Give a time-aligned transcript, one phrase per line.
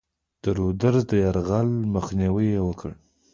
[0.41, 2.91] د رودز د یرغل مخنیوی یې وکړ.